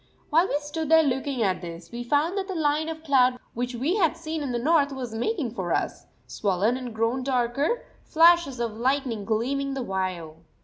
[0.31, 3.75] While we stood there looking at this, we found that the line of cloud which
[3.75, 8.59] we had seen in the North was making for us, swollen and grown darker, flashes
[8.59, 10.37] of lightning gleaming the while.